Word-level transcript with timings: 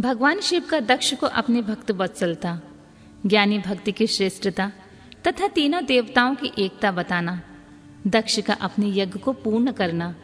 भगवान 0.00 0.40
शिव 0.40 0.64
का 0.64 0.80
दक्ष 0.80 1.14
को 1.14 1.26
अपने 1.26 1.62
भक्त 1.62 1.90
वत्सलता, 1.90 2.60
ज्ञानी 3.26 3.58
भक्ति 3.58 3.92
की 3.92 4.06
श्रेष्ठता 4.06 4.72
तथा 5.26 5.48
तीनों 5.48 5.84
देवताओं 5.84 6.34
की 6.34 6.52
एकता 6.58 6.90
बताना, 6.90 7.42
दक्ष 8.06 8.38
का 8.40 8.54
अपने 8.54 8.88
यज्ञ 8.88 9.18
को 9.18 9.32
पूर्ण 9.32 9.72
करना, 9.72 10.14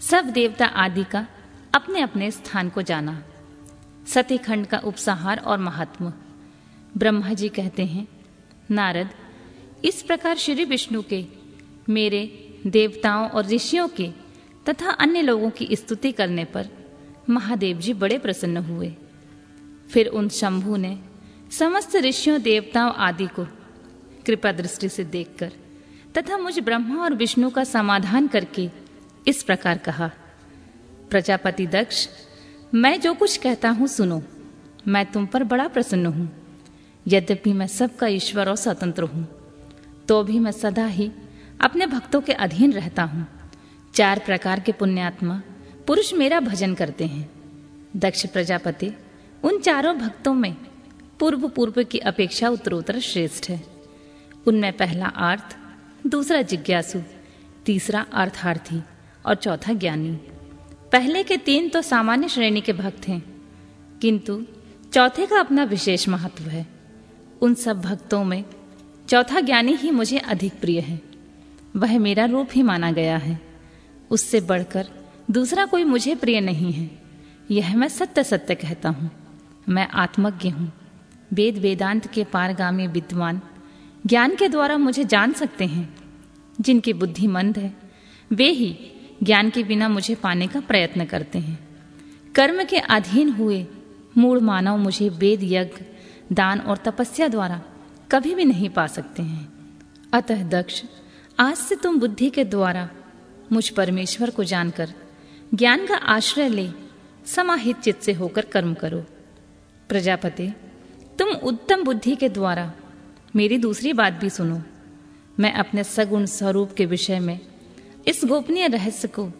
सब 0.00 0.24
देवता 0.24 0.66
आदि 0.66 1.04
का 1.04 1.26
अपने 1.74 2.00
अपने 2.00 2.30
स्थान 2.30 2.68
को 2.68 2.82
जाना। 2.82 3.22
सतीखंड 4.06 4.66
का 4.66 4.78
उपसहार 4.78 5.38
और 5.38 5.58
महात्मा। 5.58 6.12
ब्रह्मा 6.96 7.32
जी 7.32 7.48
कहते 7.48 7.84
हैं, 7.84 8.08
नारद, 8.70 9.08
इस 9.84 10.02
प्रकार 10.02 10.36
श्री 10.36 10.64
विष्णु 10.64 11.02
के, 11.02 11.26
मेरे, 11.88 12.54
देवताओं 12.66 13.28
और 13.28 13.46
ऋषियों 13.46 13.88
के 13.88 14.10
तथा 14.68 14.90
अन्य 14.90 15.22
लोगों 15.22 15.50
की 15.50 15.76
स्तुति 15.76 16.12
करने 16.12 16.44
पर 16.44 16.68
महादेव 17.30 17.78
जी 17.78 17.94
बड़े 17.94 18.18
प्रसन्न 18.18 18.56
हुए। 18.56 18.94
फिर 19.90 20.06
उन 20.08 20.28
शंभु 20.28 20.76
ने 20.76 20.98
समस्त 21.50 21.96
ऋषियों, 21.96 22.40
देवताओं 22.42 22.92
आदि 22.92 23.26
को 23.28 23.44
कृपा 24.26 24.52
दृष्टि 24.52 24.88
से 24.88 25.04
देखकर 25.06 25.52
तथा 26.16 26.38
मुझ 26.38 26.58
ब्रह्मा 26.58 27.02
और 27.02 27.14
विष्णु 27.14 27.50
का 27.50 27.64
समाधान 27.64 28.26
करके 28.28 28.68
इस 29.26 29.42
प्रकार 29.42 29.78
कहा, 29.78 30.10
प्रजापति 31.10 31.66
दक्ष, 31.66 32.06
मैं 32.74 33.00
जो 33.00 33.14
कुछ 33.14 33.36
कहता 33.36 33.70
हूँ 33.70 33.86
सुनो। 33.88 34.22
मैं 34.88 35.04
तुम 35.06 35.26
पर 35.26 35.44
बड़ा 35.44 35.66
प्रसन्न 35.68 36.06
हूँ। 36.06 36.28
यद्यपि 37.06 37.52
मैं 37.52 37.66
सबका 37.66 38.06
ईश्वर 38.06 38.48
और 38.48 38.56
स्वतंत्र 38.56 39.02
हूँ 39.04 39.26
तो 40.08 40.22
भी 40.24 40.38
मैं 40.38 40.52
सदा 40.52 40.86
ही 40.86 41.10
अपने 41.60 41.86
भक्तों 41.86 42.20
के 42.20 42.32
अधीन 42.34 42.72
रहता 42.72 43.02
हूँ। 43.02 43.26
चार 43.94 44.18
प्रकार 44.18 44.60
के 44.60 44.72
पुण्यात्मा 44.72 45.40
पुरुष 45.86 46.12
मेरा 46.14 46.40
भजन 46.40 46.74
करते 46.74 47.06
हैं। 47.06 47.28
दक्ष 47.96 48.26
प्रजापति 48.26 48.90
उन 49.44 49.58
चारों 49.58 49.96
भक्तों 49.96 50.34
में 50.34 50.54
पूर्व 51.20 51.48
पूर्व 51.48 51.82
की 51.82 51.98
अपेक्षा 51.98 52.48
उत्तरोत्तर 52.48 52.98
श्रेष्ठ 53.00 53.48
है। 53.50 53.60
उनमें 54.46 54.72
पहला 54.72 55.06
आर्थ, 55.06 55.56
दूसरा 56.06 56.42
जिज्ञासु, 56.42 57.00
तीसरा 57.66 58.06
अर्थार्थी 58.12 58.82
और 59.26 59.34
चौथा 59.34 59.72
ज्ञानी। 59.72 60.12
पहले 60.92 61.22
के 61.22 61.36
तीन 61.36 61.68
तो 61.68 61.82
सामान्य 61.82 62.28
श्रेणी 62.28 62.60
के 62.60 62.72
भक्त 62.72 63.08
हैं, 63.08 63.22
किंतु 64.02 64.42
चौथे 64.92 65.26
का 65.26 65.40
अपना 65.40 65.64
विशेष 65.64 66.08
महत्व 66.08 66.44
है। 66.44 66.66
उन 67.42 67.54
सब 67.54 67.80
भक्तों 67.80 68.24
में 68.24 68.44
चौथा 69.08 69.40
ज्ञानी 69.40 69.74
ही 69.74 69.90
मुझे 69.90 70.18
अधिक 70.18 70.60
प्रिय 70.60 70.80
है। 70.80 71.00
वह 71.76 71.98
मेरा 71.98 72.24
रूप 72.24 72.48
ही 72.52 72.62
माना 72.62 72.90
गया 72.92 73.16
है। 73.16 73.40
उससे 74.10 74.40
बढ़कर 74.40 74.88
दूसरा 75.30 75.64
कोई 75.64 75.84
मुझे 75.84 76.14
प्रिय 76.14 76.40
नहीं 76.40 76.72
है। 76.72 76.90
यह 77.50 77.76
मैं 77.76 77.88
सत्य 77.88 78.24
सत्य 78.24 78.54
कहता 78.54 78.88
हूँ। 78.88 79.10
मैं 79.68 79.88
आत्मज्ञ 79.88 80.48
हूँ। 80.48 80.72
वेद 81.32 81.58
वेदांत 81.58 82.06
के 82.06 82.24
पारगामी 82.24 82.86
विद्वान, 82.86 83.40
ज्ञान 84.06 84.36
के 84.36 84.48
द्वारा 84.48 84.78
मुझे 84.78 85.04
जान 85.04 85.32
सकते 85.32 85.64
हैं। 85.64 85.96
जिनकी 86.60 86.92
बुद्धि 86.92 87.26
मंद 87.26 87.58
है, 87.58 87.76
वे 88.32 88.50
ही 88.50 88.78
ज्ञान 89.22 89.50
के 89.50 89.62
बिना 89.62 89.88
मुझे 89.88 90.14
पाने 90.14 90.46
का 90.46 90.60
प्रयत्न 90.60 91.04
करते 91.04 91.38
हैं। 91.38 91.68
कर्म 92.34 92.64
के 92.64 92.78
अधीन 92.78 93.28
हुए 93.28 93.66
मूल 94.18 94.40
मानव 94.40 94.76
मुझे 94.76 95.08
वेद, 95.08 95.40
यज्ञ, 95.42 95.84
दान 96.32 96.60
और 96.60 96.76
तपस्या 96.76 97.28
द्वारा 97.28 97.62
कभी 98.12 98.34
भी 98.34 98.44
नहीं 98.44 98.68
पा 98.68 98.86
सकते 98.86 99.22
हैं। 99.22 99.52
अतः 100.12 100.48
दक्ष, 100.48 100.82
आज 101.40 101.56
से 101.56 101.76
तुम 101.76 102.00
बुद्धि 102.00 102.30
के 102.30 102.44
द्वारा 102.44 102.88
मुझ 103.52 103.68
परमेश्वर 103.68 104.30
को 104.30 104.44
जानकर 104.44 104.92
ज्ञान 105.54 105.86
का 105.86 105.94
आश्रय 105.94 106.48
ले, 106.48 106.70
समाहित 107.26 107.76
चित्त 107.76 108.02
से 108.02 108.12
होकर 108.12 108.44
कर्म 108.44 108.74
करो। 108.74 109.04
प्रजापति, 109.88 110.52
तुम 111.18 111.28
उत्तम 111.28 111.84
बुद्धि 111.84 112.16
के 112.16 112.28
द्वारा 112.28 112.72
मेरी 113.36 113.58
दूसरी 113.58 113.92
बात 113.92 114.12
भी 114.12 114.30
सुनो। 114.30 114.62
मैं 115.40 115.52
अपने 115.52 115.84
सगुण 115.84 116.26
स्वरूप 116.26 116.72
के 116.72 116.86
विषय 116.86 117.20
में 117.20 117.40
इस 118.08 118.20
गोपनीय 118.24 118.66
रहस्य 118.66 119.08
को 119.08 119.32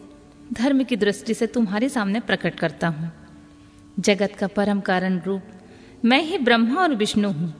धर्म 0.53 0.83
की 0.83 0.95
दृष्टि 0.95 1.33
से 1.33 1.47
तुम्हारे 1.47 1.89
सामने 1.89 2.19
प्रकट 2.19 2.55
करता 2.55 2.87
हूँ। 2.87 3.11
जगत 3.99 4.35
का 4.39 4.47
परम 4.47 4.79
कारण 4.79 5.19
रूप 5.19 5.41
मैं 6.05 6.23
ही 6.23 6.37
ब्रह्मा 6.37 6.81
और 6.81 6.95
विष्णु 6.95 7.31
हूँ। 7.31 7.53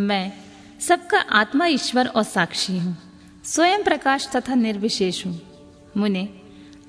मैं 0.00 0.32
सबका 0.80 1.18
आत्मा 1.18 1.66
ईश्वर 1.66 2.06
और 2.06 2.22
साक्षी 2.22 2.78
हूँ। 2.78 2.96
स्वयं 3.44 3.82
प्रकाश 3.82 4.28
तथा 4.36 4.54
निर्विशेष 4.54 5.26
हूँ। 5.26 5.40
मुने, 5.96 6.28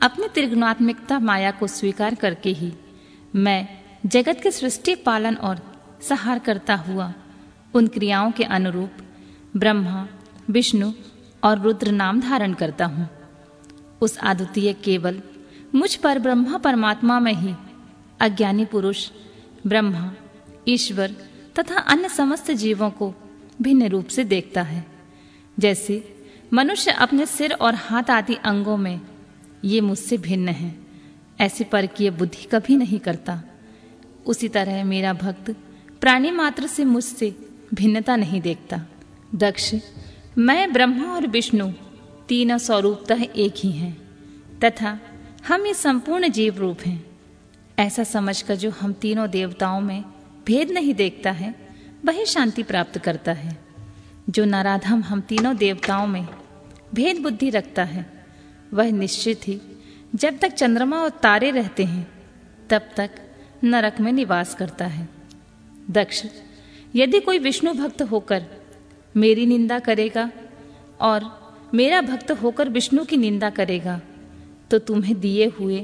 अपनी 0.01 0.27
त्रिगुणात्मिकता 0.27 1.19
माया 1.19 1.51
को 1.51 1.67
स्वीकार 1.67 2.15
करके 2.15 2.49
ही 2.49 2.73
मैं 3.35 3.76
जगत 4.07 4.39
के 4.43 4.51
सृष्टि, 4.51 4.95
पालन 4.95 5.35
और 5.35 5.59
सहार 6.01 6.39
करता 6.39 6.75
हुआ 6.75 7.13
उन 7.73 7.87
क्रियाओं 7.87 8.31
के 8.31 8.43
अनुरूप 8.43 8.91
ब्रह्मा, 9.57 10.07
विष्णु 10.49 10.91
और 11.43 11.59
रुद्र 11.59 11.91
नाम 11.91 12.21
धारण 12.21 12.53
करता 12.53 12.85
हूँ। 12.85 13.09
उस 14.01 14.17
आद्वितीय 14.19 14.73
केवल 14.73 15.21
मुझ 15.75 15.95
पर 15.95 16.19
ब्रह्मा 16.19 16.57
परमात्मा 16.57 17.19
में 17.19 17.33
ही 17.33 17.53
अज्ञानी 18.19 18.65
पुरुष, 18.65 19.09
ब्रह्मा, 19.67 20.11
ईश्वर 20.67 21.15
तथा 21.59 21.79
अन्य 21.79 22.09
समस्त 22.09 22.51
जीवों 22.51 22.89
को 22.89 23.13
भिन्न 23.61 23.87
रूप 23.87 24.07
से 24.07 24.23
देखता 24.23 24.61
है। 24.61 24.85
जैसे 25.59 26.15
मनुष्य 26.53 26.91
अपने 26.91 27.25
सिर 27.25 27.53
और 27.53 27.75
हाथ 27.75 28.09
आदि 28.09 28.35
अंगों 28.35 28.77
में 28.77 29.01
ये 29.65 29.81
मुझसे 29.81 30.17
भिन्न 30.17 30.49
है, 30.49 30.75
ऐसी 31.39 31.63
परकीय 31.63 32.09
बुद्धि 32.09 32.47
कभी 32.51 32.75
नहीं 32.75 32.99
करता। 32.99 33.41
उसी 34.27 34.47
तरह 34.47 34.83
मेरा 34.83 35.13
भक्त। 35.13 35.51
प्राणी 36.01 36.31
मात्र 36.31 36.67
से 36.67 36.85
मुझसे 36.85 37.35
भिन्नता 37.73 38.15
नहीं 38.15 38.41
देखता। 38.41 38.81
दक्ष, 39.35 39.75
मैं 40.37 40.73
ब्रह्मा 40.73 41.03
और 41.03 41.27
विष्णु 41.27 41.71
तीनों 42.27 42.57
स्वरूपतः 42.57 43.23
एक 43.35 43.53
ही 43.57 43.71
हैं, 43.71 43.97
तथा 44.59 44.99
हम 45.47 45.65
ये 45.65 45.73
संपूर्ण 45.73 46.27
जीव 46.27 46.57
रूप 46.57 46.79
हैं। 46.85 47.05
ऐसा 47.79 48.03
समझकर 48.03 48.55
जो 48.55 48.69
हम 48.69 48.93
तीनों 48.93 49.29
देवताओं 49.29 49.81
में 49.81 50.03
भेद 50.47 50.71
नहीं 50.71 50.93
देखता 50.93 51.31
है, 51.31 51.55
वही 52.05 52.25
शांति 52.25 52.63
प्राप्त 52.63 52.97
करता 52.97 53.31
है। 53.31 53.57
जो 54.29 54.45
नराधम 54.45 55.01
हम 55.01 55.21
तीनों 55.21 55.55
देवताओं 55.57 56.07
में 56.07 56.27
भेद 56.93 57.21
बुद्धि 57.21 57.49
रखता 57.49 57.83
है, 57.83 58.25
वह 58.73 58.91
निश्चित 58.91 59.41
ही 59.47 59.61
जब 60.15 60.37
तक 60.37 60.49
चंद्रमा 60.49 60.97
और 60.97 61.09
तारे 61.09 61.51
रहते 61.51 61.83
हैं, 61.83 62.11
तब 62.69 62.81
तक 62.97 63.11
नरक 63.63 63.99
में 63.99 64.11
निवास 64.11 64.53
करता 64.55 64.85
है। 64.85 65.07
दक्ष, 65.89 66.23
यदि 66.95 67.19
कोई 67.19 67.39
विष्णु 67.39 67.73
भक्त 67.73 68.01
होकर 68.01 68.45
मेरी 69.15 69.45
निंदा 69.45 69.79
करेगा 69.79 70.29
और 71.01 71.29
मेरा 71.73 72.01
भक्त 72.01 72.31
होकर 72.31 72.69
विष्णु 72.69 73.05
की 73.05 73.17
निंदा 73.17 73.49
करेगा 73.49 73.99
तो 74.71 74.79
तुम्हें 74.79 75.19
दिए 75.19 75.47
हुए 75.59 75.79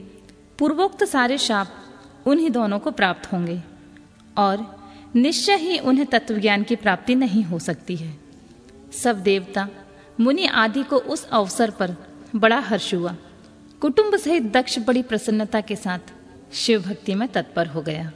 पूर्वोक्त 0.60 1.04
सारे 1.04 1.38
शाप 1.38 2.26
उन्हीं 2.26 2.50
दोनों 2.50 2.80
को 2.80 2.92
प्राप्त 2.92 3.32
होंगे 3.34 3.62
और 4.38 4.66
निश्चय 5.16 5.56
ही 5.56 5.78
उन्हें 5.80 6.06
तत्वज्ञान 6.06 6.64
की 6.64 6.76
प्राप्ति 6.76 7.16
नहीं 7.16 7.44
हो 7.44 7.60
सकती 7.60 7.96
है। 7.96 8.14
सब 8.94 9.22
देवता, 9.24 9.68
मुनि 10.20 10.46
आदि 10.46 10.84
को 10.84 10.98
उस 10.98 11.28
अवसर 11.30 11.72
पर 11.72 11.96
बड़ा 12.36 12.60
हर्ष 12.60 12.94
हुआ। 12.94 13.16
कुटुंब 13.82 14.18
सहित 14.18 14.44
दक्ष 14.44 14.80
बड़ी 14.80 15.02
प्रसन्नता 15.02 15.62
के 15.62 15.76
साथ 15.76 16.14
शिव 16.54 16.82
भक्ति 16.82 17.16
में 17.16 17.28
तत्पर 17.28 17.68
हो 17.68 17.82
गया। 17.82 18.12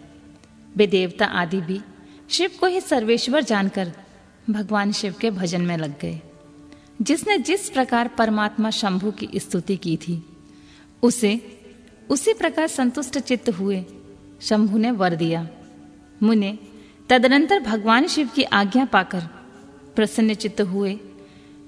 वे 0.78 0.88
देवता 0.88 1.26
आदि 1.26 1.62
भी 1.62 1.82
शिव 2.30 2.52
को 2.60 2.66
ही 2.66 2.82
सर्वेश्वर 2.82 3.44
जानकर 3.44 3.94
भगवान 4.50 4.92
शिव 4.92 5.16
के 5.22 5.32
भजन 5.32 5.62
में 5.62 5.78
लग 5.78 6.00
गए। 6.00 6.22
जिसने 7.02 7.38
जिस 7.38 7.70
प्रकार 7.70 8.08
परमात्मा 8.08 8.70
शंभु 8.70 9.12
की 9.12 9.30
स्तुति 9.36 9.78
की 9.78 9.98
थी, 9.98 10.38
उसे, 11.04 11.60
उसी 12.10 12.34
प्रकार 12.34 12.68
संतुष्ट 12.68 13.20
चित्त 13.20 13.50
हुए 13.50 13.86
शंभु 14.42 14.78
ने 14.78 14.92
वर 14.92 15.16
दिया। 15.16 15.50
मुने, 16.24 16.60
तदनंतर 17.10 17.60
भगवान 17.60 18.08
शिव 18.08 18.28
की 18.28 18.44
आज्ञा 18.44 18.86
पाकर 18.86 19.20
प्रसन्न 19.96 20.34
चित्त 20.34 20.62
हुए 20.62 21.00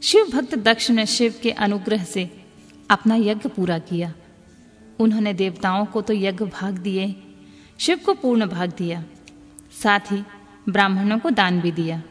शिव 0.04 0.26
भक्त 0.26 0.56
दक्ष 0.56 0.90
ने 0.90 1.06
शिव 1.06 1.36
के 1.44 1.52
अनुग्रह 1.52 2.04
से 2.04 2.46
अपना 2.90 3.16
यज्ञ 3.16 3.50
पूरा 3.50 3.80
किया। 3.80 4.14
उन्होंने 5.00 5.34
देवताओं 5.34 5.86
को 5.86 6.02
तो 6.02 6.14
यज्ञ 6.14 6.46
भाग 6.46 6.78
दिए, 6.78 7.16
शिव 7.80 8.00
को 8.06 8.14
पूर्ण 8.14 8.46
भाग 8.46 8.74
दिया, 8.78 9.04
साथ 9.84 10.12
ही 10.12 10.24
ब्राह्मणों 10.70 11.20
को 11.20 11.30
दान 11.30 11.60
भी 11.62 11.72
दिया। 11.72 12.02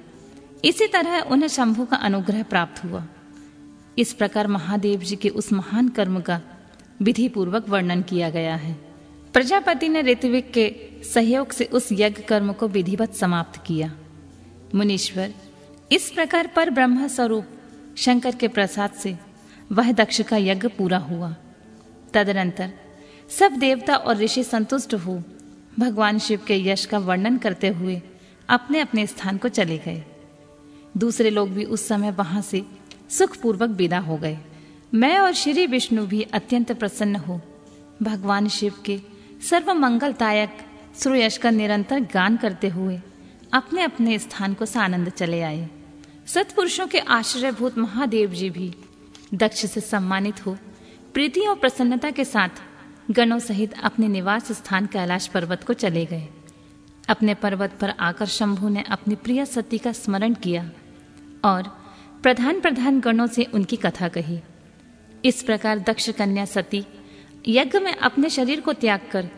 इसी 0.64 0.86
तरह 0.86 1.20
उन्हें 1.20 1.48
शंभु 1.48 1.84
का 1.84 1.96
अनुग्रह 1.96 2.42
प्राप्त 2.42 2.84
हुआ। 2.84 3.06
इस 3.98 4.12
प्रकार 4.12 4.46
महादेव 4.46 5.00
जी 5.00 5.16
के 5.16 5.28
उस 5.28 5.52
महान 5.52 5.88
कर्म 5.88 6.20
का 6.20 6.40
विधि 7.02 7.28
पूर्वक 7.28 7.68
वर्णन 7.68 8.02
किया 8.02 8.30
गया 8.30 8.54
है। 8.56 8.72
प्रजापति 9.34 9.88
ने 9.88 10.02
ऋत्विक 10.02 10.52
के 10.52 10.74
सहयोग 11.04 11.52
से 11.52 11.64
उस 11.64 11.88
यज्ञ 11.92 12.22
कर्म 12.22 12.52
को 12.52 12.68
विधिवत 12.68 13.14
समाप्त 13.14 13.60
किया। 13.66 13.92
मुनीश्वर, 14.74 15.34
इस 15.92 16.10
प्रकार 16.10 16.46
पर 16.46 16.70
ब्रह्म 16.70 17.08
स्वरूप 17.08 17.46
शंकर 17.96 18.34
के 18.34 18.48
प्रसाद 18.48 18.90
से 18.92 19.16
वह 19.72 19.92
दक्ष 19.92 20.20
का 20.20 20.36
यज्ञ 20.36 20.68
पूरा 20.68 20.98
हुआ। 20.98 21.34
तदनंतर 22.14 22.72
सब 23.30 23.52
देवता 23.52 23.96
और 23.96 24.16
ऋषि 24.16 24.44
संतुष्ट 24.44 24.94
हो। 24.94 25.22
भगवान 25.78 26.18
शिव 26.18 26.40
के 26.46 26.56
यश 26.68 26.84
का 26.84 26.98
वर्णन 26.98 27.36
करते 27.38 27.68
हुए 27.68 28.00
अपने 28.48 28.80
अपने 28.80 29.06
स्थान 29.06 29.36
को 29.36 29.48
चले 29.48 29.78
गए। 29.78 30.04
दूसरे 30.96 31.30
लोग 31.30 31.48
भी 31.48 31.64
उस 31.64 31.86
समय 31.88 32.10
वहाँ 32.10 32.42
से 32.42 32.64
सुखपूर्वक 33.10 33.70
विदा 33.70 33.98
हो 33.98 34.16
गए। 34.16 34.38
मैं 34.94 35.18
और 35.18 35.32
श्री 35.32 35.66
विष्णु 35.66 36.06
भी 36.06 36.22
अत्यंत 36.22 36.72
प्रसन्न 36.72 37.16
हो। 37.16 37.40
भगवान 38.02 38.48
शिव 38.48 38.74
के 38.86 38.98
सर्व 39.50 39.72
मंगलदायक 39.74 40.58
सुयश 40.98 41.36
का 41.36 41.50
निरंतर 41.50 42.00
गान 42.14 42.36
करते 42.36 42.68
हुए 42.68 43.00
अपने 43.52 43.82
अपने 43.82 44.18
स्थान 44.18 44.54
को 44.54 44.66
सानंद 44.66 45.08
चले 45.08 45.40
आए। 45.42 45.68
सत्पुरुषों 46.26 46.86
के 46.86 46.98
आश्रयभूत 46.98 47.78
महादेव 47.78 48.30
जी 48.30 48.50
भी 48.50 48.72
दक्ष 49.34 49.64
से 49.66 49.80
सम्मानित 49.80 50.46
हो 50.46 50.56
प्रीति 51.14 51.40
और 51.40 51.56
प्रसन्नता 51.56 52.10
के 52.10 52.24
साथ 52.24 52.48
गणों 53.10 53.38
सहित 53.38 53.74
अपने 53.82 54.08
निवास 54.08 54.52
स्थान 54.52 54.86
कैलाश 54.86 55.26
पर्वत 55.26 55.64
को 55.64 55.72
चले 55.72 56.04
गए। 56.06 56.28
अपने 57.08 57.34
पर्वत 57.34 57.72
पर 57.80 57.90
आकर 57.90 58.26
शंभु 58.26 58.68
ने 58.68 58.82
अपनी 58.82 59.14
प्रिय 59.14 59.46
सती 59.46 59.78
का 59.78 59.92
स्मरण 59.92 60.34
किया 60.34 60.70
और 61.44 61.62
प्रधान 62.22 62.60
प्रधान 62.60 63.00
गणों 63.00 63.26
से 63.26 63.44
उनकी 63.44 63.76
कथा 63.76 64.08
कही। 64.08 64.40
इस 65.24 65.42
प्रकार 65.42 65.78
दक्ष 65.78 66.10
कन्या 66.10 66.44
सती 66.44 66.84
यज्ञ 67.48 67.78
में 67.78 67.94
अपने 67.94 68.30
शरीर 68.30 68.60
को 68.60 68.72
त्याग 68.72 69.00
कर 69.10 69.28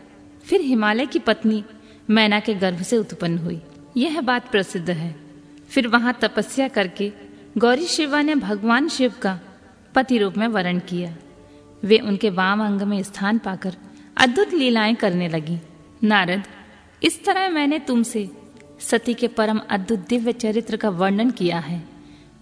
फिर 0.45 0.61
हिमालय 0.61 1.07
की 1.07 1.19
पत्नी 1.19 1.65
मैना 2.11 2.41
के 2.41 2.55
गर्भ 2.55 2.83
से 2.83 2.97
उत्पन्न 2.97 3.39
हुई। 3.39 3.61
यह 3.97 4.21
बात 4.21 4.51
प्रसिद्ध 4.51 4.91
है। 4.91 5.15
फिर 5.69 5.89
वहाँ 5.89 6.19
तपस्या 6.21 6.69
करके 6.69 7.13
गौरी 7.59 7.85
शिवा 7.85 8.23
ने 8.23 8.35
भगवान 8.35 8.89
शिव 8.89 9.15
का 9.23 9.41
पति 9.95 10.19
रूप 10.19 10.39
में 10.39 10.49
वर्ण 10.49 10.79
किया। 10.79 11.17
वे 11.85 11.99
उनके 11.99 12.31
वाम 12.31 12.67
अंग 12.67 12.83
में 12.83 13.03
स्थान 13.03 13.39
पाकर 13.39 13.77
अद्भुत 14.17 14.53
लीलाएँ 14.53 14.95
करने 14.95 15.29
लगी। 15.29 15.59
नारद, 16.05 16.43
इस 17.03 17.25
तरह 17.25 17.49
मैंने 17.49 17.79
तुमसे 17.79 18.31
सती 18.81 19.15
के 19.15 19.29
परम 19.29 19.61
अद्भुत 19.71 19.99
दिव्य 19.99 20.33
चरित्र 20.33 20.77
का 20.77 20.89
वर्णन 20.89 21.31
किया 21.31 21.59
है, 21.59 21.83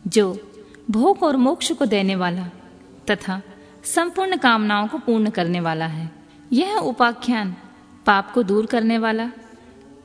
जो 0.06 0.52
भोग 0.90 1.22
और 1.22 1.36
मोक्ष 1.36 1.72
को 1.72 1.86
देने 1.86 2.16
वाला 2.16 2.50
तथा 3.10 3.42
संपूर्ण 3.84 4.36
कामनाओं 4.36 4.88
को 4.88 4.98
पूर्ण 4.98 5.30
करने 5.30 5.60
वाला 5.60 5.86
है। 5.86 6.10
यह 6.52 6.76
उपाख्यान 6.76 7.56
पाप 8.06 8.32
को 8.32 8.42
दूर 8.42 8.66
करने 8.66 8.98
वाला, 8.98 9.30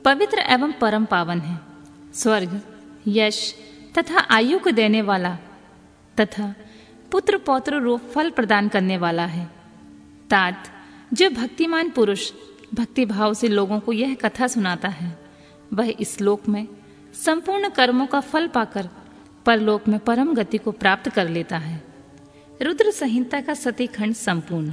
पवित्र 0.04 0.38
एवं 0.38 0.72
परम 0.72 1.04
पावन 1.04 1.40
है। 1.40 1.58
स्वर्ग, 2.14 2.60
यश 3.08 3.54
तथा 3.98 4.26
आयु 4.30 4.58
को 4.58 4.70
देने 4.70 5.02
वाला 5.02 5.38
तथा 6.20 6.54
पुत्र 7.14 7.38
पौत्र 7.38 7.76
रूप 7.80 8.00
फल 8.00 8.30
प्रदान 8.30 8.68
करने 8.68 8.96
वाला 8.96 9.26
है। 9.26 9.50
तात, 10.30 10.68
जो 11.12 11.30
भक्तिमान 11.30 11.90
पुरुष 11.90 12.32
भक्ति 12.74 13.04
भाव 13.04 13.34
से 13.34 13.48
लोगों 13.48 13.80
को 13.80 13.92
यह 13.92 14.14
कथा 14.14 14.46
सुनाता 14.46 14.88
है, 14.88 15.18
वह 15.72 15.94
इस 16.00 16.20
लोक 16.20 16.48
में 16.48 16.68
संपूर्ण 17.24 17.68
कर्मों 17.68 18.06
का 18.06 18.20
फल 18.20 18.48
पाकर 18.48 18.88
परलोक 19.46 19.88
में 19.88 19.98
परम 19.98 20.34
गति 20.34 20.58
को 20.58 20.72
प्राप्त 20.72 21.08
कर 21.08 21.28
लेता 21.28 21.58
है। 21.58 21.84
रुद्र 22.62 22.90
संहिता 22.90 23.40
का 23.40 23.54
सती 23.54 23.86
खंड 23.86 24.14
संपूर्ण। 24.14 24.72